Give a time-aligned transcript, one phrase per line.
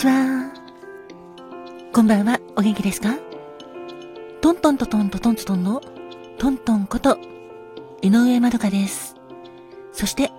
[0.00, 0.50] ちは。
[1.92, 3.18] こんばんは、お元気ですか？
[4.40, 5.82] トントントントントントンの
[6.38, 7.18] トントンこと、
[8.00, 9.14] 井上まどかです。
[9.92, 10.32] そして、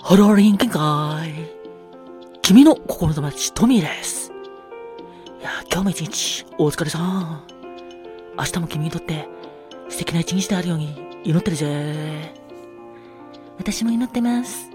[0.00, 1.30] ハローリン限界。
[2.40, 4.32] 君の心の友達、トミーです。
[5.38, 7.42] いや、今日も一日、お疲れさん。
[8.38, 9.28] 明日も君にとって
[9.90, 12.34] 素敵な一日であるように祈ってるぜ。
[13.58, 14.70] 私も祈ってます。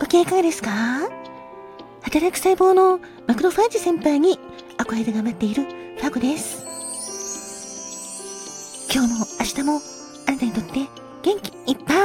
[0.00, 0.70] ご機嫌いかがですか
[2.08, 4.38] 働く細胞のマクロファージ先輩に
[4.78, 6.64] 憧れで頑張っているファゴです。
[8.90, 9.78] 今日も明日も
[10.26, 10.86] あなたにとって
[11.22, 11.98] 元気いっぱい、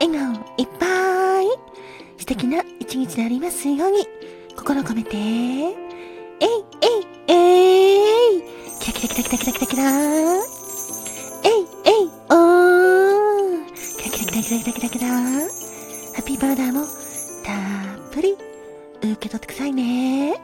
[0.00, 1.46] 笑顔いっぱい、
[2.18, 4.06] 素敵な一日でありますように
[4.56, 5.72] 心込めて、えい、
[6.80, 8.42] えい、えい、
[8.78, 15.18] キラキラキラキラキラキラキラ、えい、えい、おー、キラキラキラキラキラキラキラ、ハ
[16.20, 17.03] ッピーバーダーも
[19.12, 20.40] 受け取ってくださいね。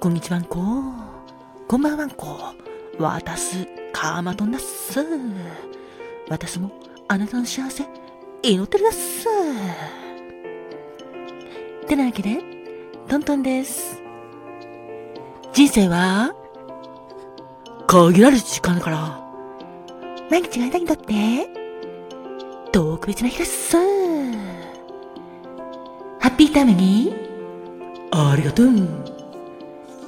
[0.00, 0.58] こんにちはんこ。
[1.68, 2.54] こんばんはんこ。
[2.98, 5.00] わたす、かまとんだっす。
[6.28, 6.70] 私も
[7.08, 7.84] あなたの幸せ、
[8.42, 9.26] 祈ってるだっす。
[11.86, 12.38] てなわけで、
[13.08, 14.00] トントンです。
[15.52, 16.34] 人生は、
[17.86, 19.20] 限られる時間だから、
[20.30, 21.48] 毎日があなたにとって、
[22.72, 23.76] 特別な日です。
[26.24, 27.12] ハッピータイムに、
[28.10, 28.66] ありがとう。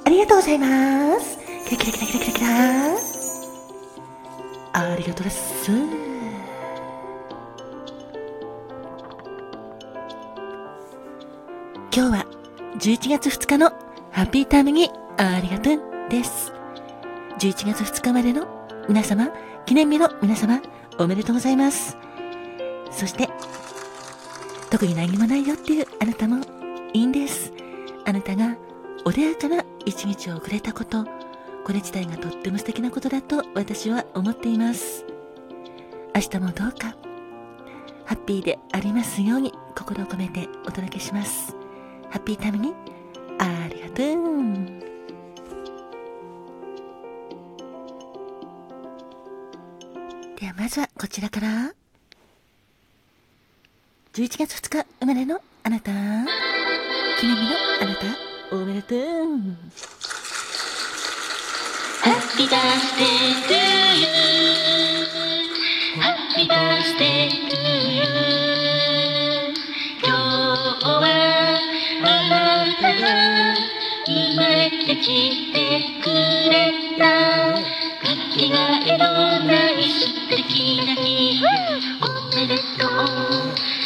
[0.06, 1.36] ありがとうございます。
[1.68, 2.48] キラキラキラキラキラキラ。
[4.72, 5.70] ありがとうです。
[5.70, 5.90] 今
[11.92, 12.24] 日は
[12.78, 13.72] 11月2日の
[14.10, 16.50] ハッピータイムにありがとうです。
[17.40, 18.46] 11月2日までの
[18.88, 19.28] 皆様、
[19.66, 20.62] 記念日の皆様、
[20.98, 21.98] おめでとうございます。
[22.90, 23.28] そして、
[24.76, 26.44] 特に何もないよっていうあなたも
[26.92, 27.50] いいんです。
[28.04, 28.58] あなたが
[29.06, 31.02] 穏やかな一日を送れたこと、
[31.64, 35.06] これ自体がとっても素敵なことだと私は思っています。
[36.14, 36.94] 明日もどうか、
[38.04, 41.56] ハッピーでありますように心を込めてお届けします。
[42.10, 42.74] ハッピータイムに
[43.38, 43.96] ありがとう。
[50.38, 51.85] ではまずはこちらから。
[54.16, 55.92] 11月2日生まれのあなた。
[57.20, 57.50] 記念日の
[57.82, 58.00] あなた、
[58.50, 58.98] おめでとう。
[62.02, 63.52] Happy birthday to
[64.00, 64.08] you.
[66.00, 67.60] Happy birthday to
[67.92, 68.08] you.
[70.02, 71.60] 今日は
[74.06, 75.54] 生まれてきて
[76.02, 77.04] くれた
[77.52, 79.04] かけがえの
[79.44, 81.44] ない素敵な日
[82.00, 83.76] おめでとう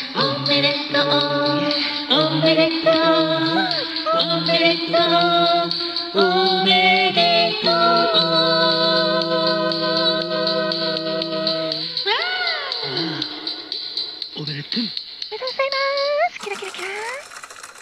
[0.51, 1.07] めでとう
[2.11, 2.95] おめでとう。
[4.19, 6.19] おめでとう。
[6.19, 7.71] おめでとう。
[7.71, 7.79] おめでとう。
[14.37, 14.43] おめでとう。
[14.43, 14.63] ございま
[16.33, 16.89] すキラキラキラ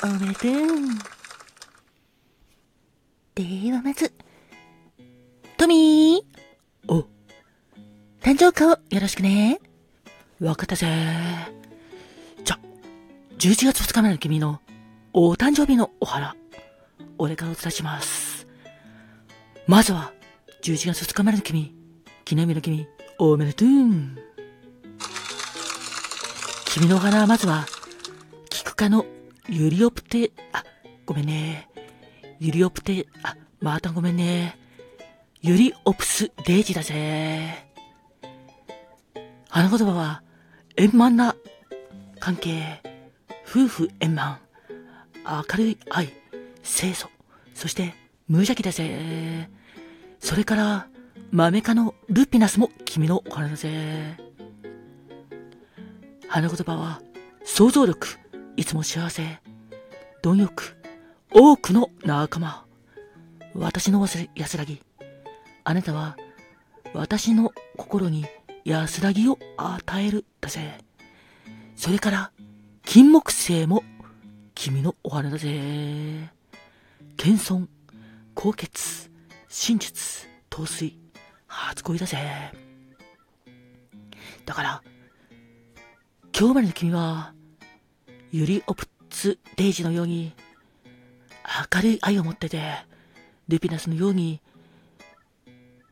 [0.05, 0.53] おめでとう。
[3.35, 4.13] ではまず、
[5.57, 6.93] トミー。
[6.93, 7.07] お、
[8.21, 9.59] 誕生花をよろしくね。
[10.39, 10.87] わかったぜ。
[13.39, 14.61] 11月2日目の君の
[15.13, 16.35] お誕生日のお花、
[17.19, 18.49] 俺からお伝えします。
[19.69, 20.13] まずは、
[20.65, 21.73] 11月2日目の君、
[22.25, 23.69] 記念日の君、おめでとう。
[26.67, 27.65] 君のお花はまずは、
[28.51, 29.07] キク科の
[29.49, 30.65] ユリオプテ、あ、
[31.07, 31.69] ごめんね。
[32.41, 34.59] ユリオプテ、あ、またごめんね。
[35.43, 37.69] ユリオプスデイジだぜ。
[39.49, 40.23] 花言葉は、
[40.77, 41.37] 円満な
[42.19, 42.83] 関係、
[43.51, 44.39] 夫婦円満、
[45.25, 46.13] 明るい愛、
[46.63, 47.09] 清楚、
[47.55, 47.95] そして
[48.29, 49.49] 無邪気だぜ。
[50.21, 50.89] それから、
[51.31, 54.19] マメ科のルピナスも君のお花だぜ。
[56.29, 57.01] 花言葉は、
[57.43, 58.07] 想像力、
[58.57, 59.41] いつも幸せ、
[60.21, 60.77] 貪欲、
[61.33, 62.67] 多くの仲間。
[63.55, 64.83] 私の安らぎ。
[65.65, 66.19] あなたは
[66.93, 68.27] 私の心に
[68.67, 70.79] 安らぎを与えるだぜ。
[71.77, 72.31] それから、
[72.91, 73.85] 金木犀も
[74.55, 76.31] 君のお花だぜ。
[77.19, 77.67] 謙遜、
[78.35, 79.11] 高潔、
[79.47, 80.99] 真実、陶酔、
[81.47, 82.17] 初恋だぜ。
[84.47, 84.83] だから、
[86.35, 87.35] 今日までの君は、
[88.33, 90.33] ユリオプツ・デイジのように、
[91.75, 92.87] 明るい愛を持ってて、
[93.49, 94.41] ルピナスのように、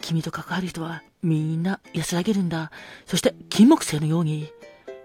[0.01, 2.71] 君と関わる人はみんな安らげるんだ。
[3.05, 4.51] そして金木犀のように、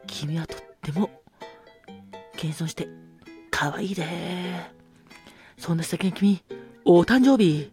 [0.08, 1.21] 君はとっても
[2.42, 2.88] 謙遜して
[3.52, 4.04] かわいいで。
[5.60, 6.42] そんな素敵な君、
[6.86, 7.72] お誕生日、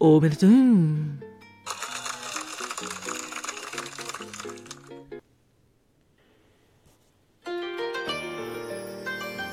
[0.00, 0.50] おめでとう。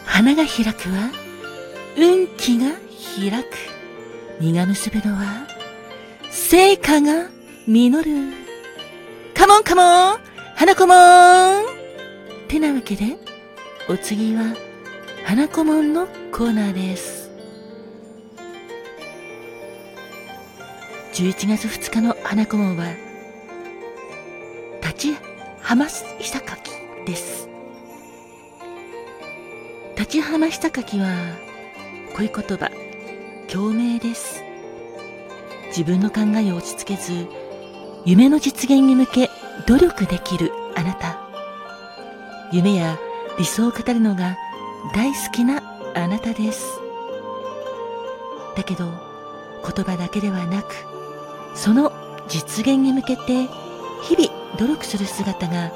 [0.07, 1.11] 花が開くは、
[1.95, 2.71] 運気が
[3.15, 3.47] 開く。
[4.39, 5.47] 実が結ぶのは、
[6.31, 7.29] 成果が
[7.67, 8.33] 実る。
[9.35, 10.17] カモンカモン
[10.55, 10.95] 花子も
[11.61, 11.65] ん
[12.47, 13.26] てなわけで、
[13.89, 14.53] お次は、
[15.23, 17.31] 花子もんのコーナーです。
[21.13, 22.85] 11月2日の花子門は、
[24.81, 25.17] 立ち
[25.61, 26.71] 浜久柿
[27.05, 27.47] です。
[29.95, 31.07] 立ち浜久柿は、
[32.17, 32.69] 恋言葉、
[33.47, 34.43] 共鳴です。
[35.67, 37.25] 自分の考えを落ち着けず、
[38.03, 39.29] 夢の実現に向け
[39.65, 41.21] 努力できるあなた。
[42.51, 42.99] 夢や
[43.37, 44.37] 理想を語るのが
[44.93, 45.61] 大好きな
[45.95, 46.79] あなたです。
[48.55, 48.85] だけど、
[49.63, 50.75] 言葉だけではなく、
[51.55, 51.91] その
[52.27, 53.47] 実現に向けて
[54.01, 55.71] 日々努力する姿が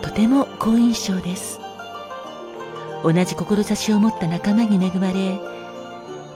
[0.00, 1.60] とても好印象です。
[3.02, 5.40] 同じ志を持った仲間に恵まれ、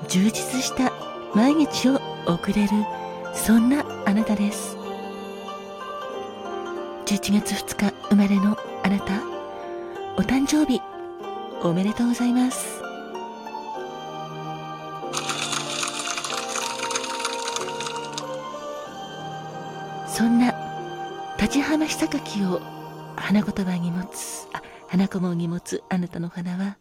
[0.08, 0.92] 充実した
[1.34, 2.70] 毎日を送れる、
[3.34, 4.76] そんなあなたです。
[7.06, 9.35] 11月2日生まれのあなた、
[10.18, 10.80] お誕生日、
[11.62, 12.80] おめでとうございます。
[20.08, 20.54] そんな、
[21.38, 22.62] 立ち浜久柿を
[23.14, 26.78] 花言葉に持つ、あ、花小紋に持つあなたの花は、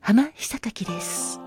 [0.00, 1.40] 浜久柿です。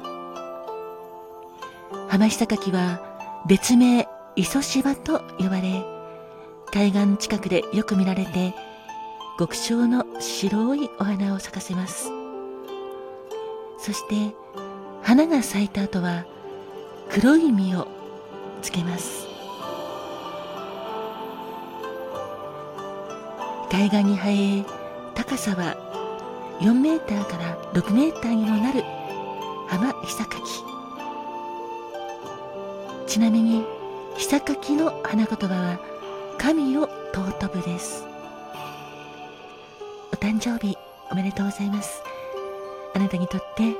[2.10, 5.86] 浜久柿は別名磯芝と呼ばれ、
[6.74, 8.65] 海岸近くでよく見られて、
[9.38, 12.10] 極小の白いお花を咲かせます。
[13.78, 14.34] そして、
[15.02, 16.24] 花が咲いた後は、
[17.12, 17.88] 黒い実を
[18.62, 19.28] つけます。
[23.70, 24.66] 海岸に生え、
[25.16, 25.76] 高さは
[26.62, 28.84] 4メーターから6メーターにもなる
[29.68, 30.42] 浜久柿。
[33.06, 33.66] ちなみに、
[34.16, 35.80] 久柿の花言葉は、
[36.38, 38.15] 神を尊ぶです。
[40.25, 40.75] 誕生日
[41.12, 42.01] おめでとうございます。
[42.95, 43.75] あなたにとって、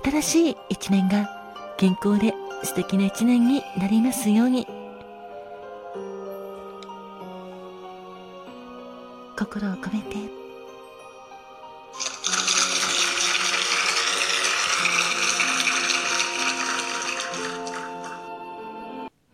[0.00, 1.28] 新しい一年が
[1.76, 2.32] 健康で
[2.62, 4.64] 素敵な一年になりますように。
[9.36, 10.14] 心を込めて。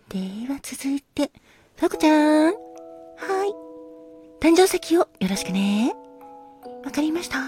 [0.08, 0.18] で
[0.50, 1.07] は続いて、
[4.68, 5.94] 誕生石をよろしくね。
[6.84, 7.38] わかりました。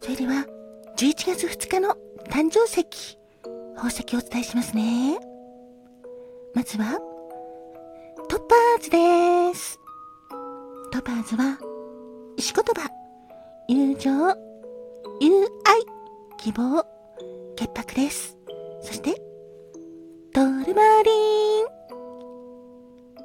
[0.00, 0.46] それでは、
[0.96, 1.98] 11月2日の
[2.30, 3.18] 誕生石、
[3.76, 5.18] 宝石をお伝えしますね。
[6.54, 6.98] まずは、
[8.26, 9.78] トッパーズです。
[10.92, 11.58] トッパーズは、
[12.38, 12.88] 石言葉、
[13.68, 14.10] 友情、
[15.20, 15.82] 友愛、
[16.38, 16.86] 希望、
[17.54, 18.38] 潔白です。
[18.80, 19.12] そして、
[20.32, 21.66] トルマリン。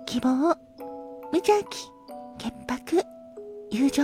[0.05, 0.57] 希望、
[1.31, 1.96] 無邪気、
[2.37, 3.03] 潔白、
[3.71, 4.03] 友情、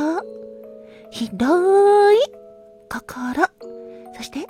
[1.11, 2.19] 広い、
[2.89, 3.47] 心。
[4.15, 4.47] そして、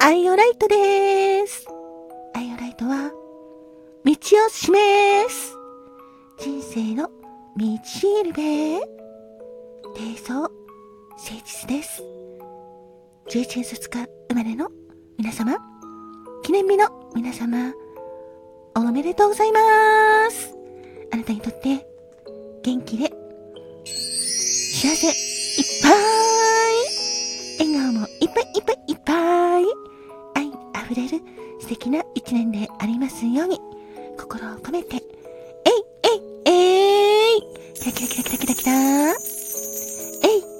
[0.00, 1.66] アイオライトです。
[2.34, 3.10] アイオライトは、
[4.04, 5.54] 道を示す。
[6.38, 7.10] 人生の
[7.56, 8.80] 道しるべ。
[9.94, 10.50] 低層、誠
[11.44, 12.02] 実です。
[13.28, 14.68] 11月2日生まれの
[15.18, 15.56] 皆様、
[16.42, 17.72] 記念日の皆様、
[18.74, 20.54] おめでとうございます。
[21.12, 21.95] あなたにとって、
[22.86, 23.10] 元気で、
[23.84, 25.14] 幸せ、いっ
[25.82, 25.92] ぱい、
[27.58, 29.64] 笑顔もいっぱいいっぱいいっぱい、
[30.34, 30.46] 愛
[30.84, 31.20] 溢れる
[31.60, 33.58] 素敵な一年でありますように、
[34.16, 35.02] 心を込めて、えい、
[36.04, 37.42] えい、えい、
[37.74, 38.72] キラキラキラキラキラキラ、
[39.10, 39.16] えい、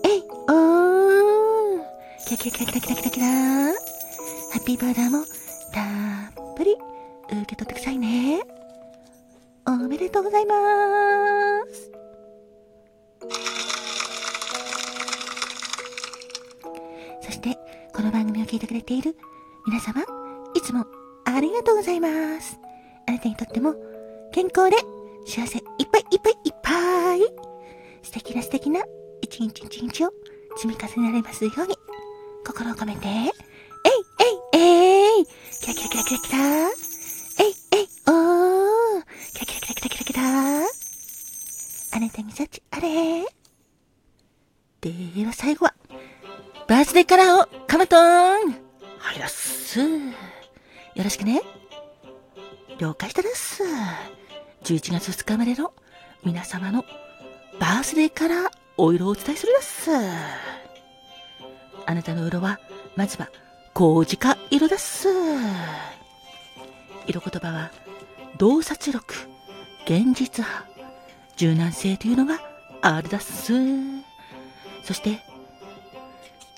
[0.04, 1.82] えい、おー、
[2.26, 3.72] キラキラキラキラキラキラキラ、ハ
[4.58, 5.24] ッピーバーダーも
[5.72, 6.76] たっぷり。
[7.28, 8.40] 受け取ってくださいね。
[9.66, 10.54] おめでとうございま
[11.74, 12.05] す。
[17.46, 17.60] そして、
[17.94, 19.14] この番組を聞いてくれている
[19.66, 20.02] 皆様、
[20.54, 20.84] いつも
[21.24, 22.08] ありがとうございま
[22.40, 22.58] す。
[23.06, 23.76] あなたにとっても
[24.32, 24.76] 健康で
[25.26, 25.62] 幸せいっ
[25.92, 27.20] ぱいいっぱいいっぱい。
[28.02, 28.80] 素敵な素敵な
[29.22, 30.10] 一日一日を
[30.56, 31.76] 積み重ねられますように。
[32.44, 33.22] 心を込めて、えい
[34.52, 35.26] えいえい。
[35.60, 36.38] キラキラキラキラキラ。
[36.38, 36.72] え
[37.48, 39.04] いえいおー。
[39.34, 40.22] キラキラキラキラキラキラ。
[41.92, 43.24] あなたに幸あれ。
[44.80, 45.75] では最後は、
[46.68, 48.02] バースデーカラーをカマトーン
[48.98, 49.78] はいだっす。
[49.78, 49.86] よ
[50.96, 51.40] ろしくね。
[52.78, 53.62] 了解したです。
[54.64, 55.72] 11月2日までの
[56.24, 56.84] 皆様の
[57.60, 59.90] バースデーカラーお色をお伝えするです。
[61.86, 62.58] あなたの色は、
[62.96, 63.30] まずは、
[63.72, 65.08] 麹か色です。
[67.06, 67.70] 色言葉は、
[68.38, 69.14] 洞察力、
[69.84, 70.66] 現実派、
[71.36, 72.40] 柔軟性というのが
[72.82, 73.52] あるだっす。
[74.82, 75.20] そして、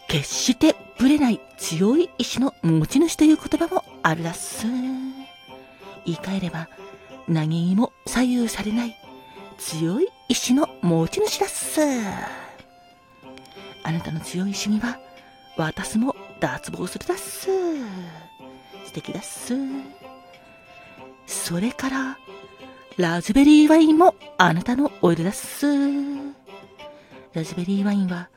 [0.08, 4.66] 決してぶれない強い意志の持ち主という言葉もあるだっす。
[4.66, 6.68] 言い換えれば、
[7.28, 8.96] 何にも左右されない
[9.58, 11.80] 強い意志の持ち主だっす。
[13.82, 14.98] あなたの強い意志には、
[15.58, 17.48] 私も脱帽するだっす。
[18.86, 19.54] 素敵だっす。
[21.26, 22.18] それから、
[22.96, 25.66] ラズベリーワインもあなたのオイルだっす。
[27.34, 28.30] ラズベリーワインは、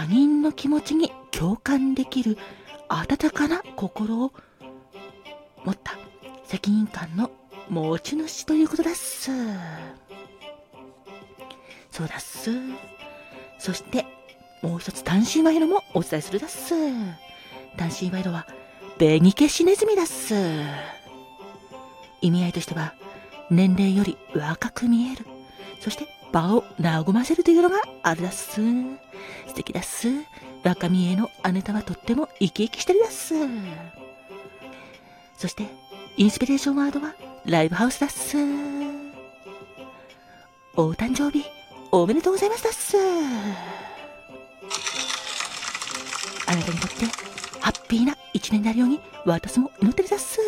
[0.00, 2.38] 他人の気持ちに共感できる
[2.88, 4.32] 温かな心を
[5.62, 5.98] 持った
[6.42, 7.30] 責任感の
[7.68, 9.30] 持ち主ということだっす。
[11.90, 12.50] そうだっす。
[13.58, 14.06] そして、
[14.62, 16.74] もう一つ単身賄賂もお伝えするだっす。
[17.76, 18.46] 単身賄賂は、
[18.96, 20.34] 紅消しネズミだっす。
[22.22, 22.94] 意味合いとしては、
[23.50, 25.26] 年齢より若く見える。
[25.78, 28.60] そして、場を和ませるというのがあるだっす。
[29.48, 30.08] 素敵だっす。
[30.62, 33.34] 若見えのあなたはとっても生き生きしてるだっす。
[35.36, 35.66] そして、
[36.16, 37.14] インスピレーションワードは、
[37.46, 38.36] ライブハウスだっす。
[40.76, 41.44] お誕生日、
[41.90, 42.96] おめでとうございますだっす。
[46.46, 47.06] あなたにとって
[47.60, 50.40] ハッピーな一年になるように私も祈ってるざっす。